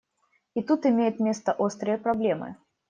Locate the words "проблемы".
1.99-2.55